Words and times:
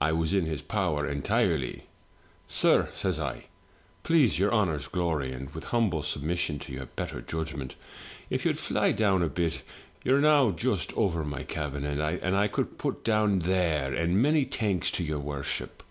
I 0.00 0.10
was 0.10 0.34
in 0.34 0.46
his 0.46 0.60
power 0.62 1.06
entirely; 1.06 1.84
*sir/ 2.48 2.88
says 2.92 3.20
I, 3.20 3.44
'please 4.02 4.36
your 4.36 4.52
honour's 4.52 4.88
glory, 4.88 5.30
and 5.30 5.48
with 5.54 5.66
humble 5.66 6.02
submission 6.02 6.58
to 6.58 6.72
your 6.72 6.86
better 6.86 7.20
judg 7.20 7.54
ment, 7.54 7.76
if 8.30 8.44
you'd 8.44 8.58
fly 8.58 8.90
down 8.90 9.22
a 9.22 9.28
bit, 9.28 9.62
you're 10.02 10.18
now 10.20 10.50
just 10.50 10.92
over 10.94 11.22
my 11.22 11.44
cabin, 11.44 11.84
and 11.84 12.02
I 12.02 12.48
could 12.48 12.70
be 12.70 12.76
put 12.78 13.04
down 13.04 13.38
there, 13.38 13.94
and 13.94 14.20
many 14.20 14.42
thanks 14.42 14.90
to 14.90 15.04
your 15.04 15.20
worship.' 15.20 15.84